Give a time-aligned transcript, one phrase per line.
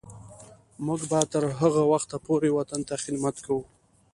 [0.85, 3.63] موږ به تر هغه وخته پورې وطن ته خدمت کوو.